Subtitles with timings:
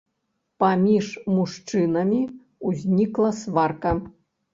[0.61, 2.21] Паміж мужчынамі
[2.71, 3.93] ўзнікла сварка.